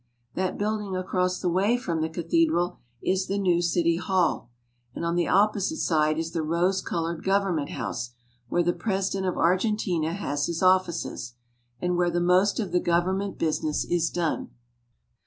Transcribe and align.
That 0.33 0.57
building 0.57 0.95
across 0.95 1.39
the 1.39 1.47
way 1.51 1.77
from 1.77 2.01
the 2.01 2.09
cathedral 2.09 2.79
is 3.03 3.27
the 3.27 3.37
new 3.37 3.61
city 3.61 3.97
hall, 3.97 4.49
and 4.95 5.05
on 5.05 5.13
the 5.13 5.27
opposite 5.27 5.77
side 5.77 6.17
is 6.17 6.31
the 6.31 6.41
rose 6.41 6.81
colored 6.81 7.23
government 7.23 7.69
house, 7.69 8.09
where 8.49 8.63
the 8.63 8.73
president 8.73 9.27
of 9.27 9.37
Argentina 9.37 10.13
has 10.13 10.47
his 10.47 10.63
offices, 10.63 11.35
and 11.79 11.97
where 11.97 12.09
the 12.09 12.19
most 12.19 12.59
of 12.59 12.71
the 12.71 12.79
government 12.79 13.37
business 13.37 13.85
is 13.85 14.09
done. 14.09 14.49